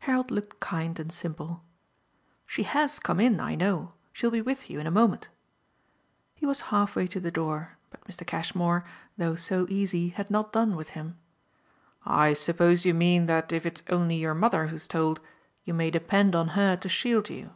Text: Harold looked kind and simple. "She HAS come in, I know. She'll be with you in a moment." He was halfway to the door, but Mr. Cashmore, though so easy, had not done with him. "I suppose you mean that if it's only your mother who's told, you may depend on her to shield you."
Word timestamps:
Harold 0.00 0.32
looked 0.32 0.58
kind 0.58 0.98
and 0.98 1.12
simple. 1.12 1.62
"She 2.44 2.64
HAS 2.64 2.98
come 2.98 3.20
in, 3.20 3.38
I 3.38 3.54
know. 3.54 3.92
She'll 4.12 4.32
be 4.32 4.42
with 4.42 4.68
you 4.68 4.80
in 4.80 4.86
a 4.88 4.90
moment." 4.90 5.28
He 6.34 6.44
was 6.44 6.60
halfway 6.74 7.06
to 7.06 7.20
the 7.20 7.30
door, 7.30 7.76
but 7.88 8.02
Mr. 8.04 8.26
Cashmore, 8.26 8.84
though 9.16 9.36
so 9.36 9.68
easy, 9.70 10.08
had 10.08 10.28
not 10.28 10.52
done 10.52 10.74
with 10.74 10.88
him. 10.98 11.18
"I 12.04 12.34
suppose 12.34 12.84
you 12.84 12.94
mean 12.94 13.26
that 13.26 13.52
if 13.52 13.64
it's 13.64 13.84
only 13.88 14.16
your 14.16 14.34
mother 14.34 14.66
who's 14.66 14.88
told, 14.88 15.20
you 15.62 15.72
may 15.72 15.92
depend 15.92 16.34
on 16.34 16.48
her 16.58 16.74
to 16.74 16.88
shield 16.88 17.30
you." 17.30 17.50